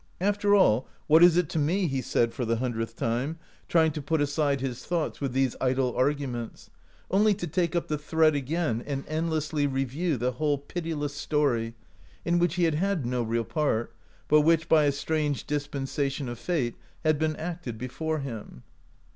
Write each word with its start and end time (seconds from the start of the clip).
"After 0.33 0.55
all, 0.55 0.87
what 1.05 1.21
is 1.23 1.37
it 1.37 1.47
to 1.49 1.59
me?" 1.59 1.85
he 1.87 2.01
said 2.01 2.33
for 2.33 2.43
the 2.43 2.55
hundredth 2.55 2.95
time, 2.95 3.37
trying 3.67 3.91
to 3.91 4.01
put 4.01 4.19
aside 4.19 4.59
his 4.59 4.81
2 4.81 4.81
i7 4.81 4.81
OUT 4.81 4.81
OF 4.81 4.89
BOHEMIA 4.89 4.89
thoughts 5.11 5.21
with 5.21 5.33
these 5.33 5.55
idle 5.61 5.95
arguments, 5.95 6.69
only 7.11 7.33
to 7.35 7.45
take 7.45 7.75
up 7.75 7.87
the 7.87 7.99
thread 7.99 8.33
again 8.33 8.83
and 8.87 9.03
endlessly 9.07 9.67
re 9.67 9.83
view 9.83 10.17
the 10.17 10.31
whole 10.31 10.57
pitiless 10.57 11.13
story, 11.13 11.75
in 12.25 12.39
which 12.39 12.55
he 12.55 12.63
had 12.63 12.73
had 12.73 13.05
no 13.05 13.21
real 13.21 13.45
part, 13.45 13.93
but 14.27 14.41
which, 14.41 14.67
by 14.67 14.85
a 14.85 14.91
strange 14.91 15.45
dispensation 15.45 16.27
of 16.27 16.39
fate, 16.39 16.73
had 17.03 17.19
been 17.19 17.35
acted 17.35 17.77
before 17.77 18.17
him. 18.21 18.63